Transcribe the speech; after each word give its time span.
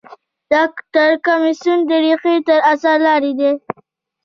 دا 0.51 0.61
د 0.93 0.97
کمیسیون 1.25 1.79
د 1.89 1.91
رییس 2.03 2.25
تر 2.47 2.59
اثر 2.71 2.95
لاندې 3.05 3.31
ده. 3.39 3.51